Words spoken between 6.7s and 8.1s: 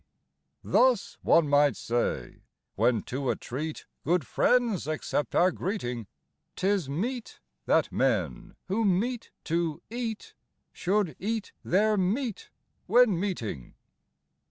meet that